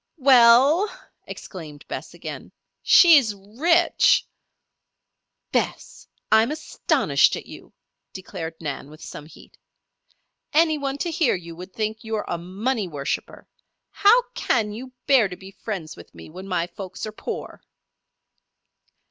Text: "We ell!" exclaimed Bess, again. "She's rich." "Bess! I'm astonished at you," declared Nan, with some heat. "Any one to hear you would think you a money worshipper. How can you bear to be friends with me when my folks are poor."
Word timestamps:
"We 0.17 0.33
ell!" 0.33 0.89
exclaimed 1.27 1.87
Bess, 1.87 2.15
again. 2.15 2.51
"She's 2.81 3.35
rich." 3.35 4.25
"Bess! 5.51 6.07
I'm 6.31 6.49
astonished 6.49 7.35
at 7.35 7.45
you," 7.45 7.71
declared 8.11 8.55
Nan, 8.59 8.89
with 8.89 9.03
some 9.03 9.27
heat. 9.27 9.59
"Any 10.53 10.79
one 10.79 10.97
to 10.97 11.11
hear 11.11 11.35
you 11.35 11.55
would 11.55 11.71
think 11.73 12.03
you 12.03 12.17
a 12.17 12.39
money 12.39 12.87
worshipper. 12.87 13.47
How 13.91 14.23
can 14.33 14.71
you 14.71 14.91
bear 15.05 15.27
to 15.27 15.35
be 15.37 15.51
friends 15.51 15.95
with 15.95 16.15
me 16.15 16.31
when 16.31 16.47
my 16.47 16.65
folks 16.65 17.05
are 17.05 17.11
poor." 17.11 17.61